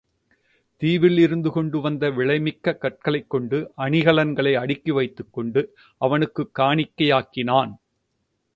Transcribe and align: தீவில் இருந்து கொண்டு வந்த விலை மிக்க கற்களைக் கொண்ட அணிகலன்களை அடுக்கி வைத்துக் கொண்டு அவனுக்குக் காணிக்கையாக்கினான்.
தீவில் 0.77 1.17
இருந்து 1.17 1.51
கொண்டு 1.51 1.81
வந்த 1.81 2.09
விலை 2.09 2.39
மிக்க 2.39 2.77
கற்களைக் 2.81 3.29
கொண்ட 3.29 3.71
அணிகலன்களை 3.77 4.53
அடுக்கி 4.53 4.91
வைத்துக் 4.91 5.33
கொண்டு 5.33 5.77
அவனுக்குக் 5.97 6.59
காணிக்கையாக்கினான். 6.59 7.73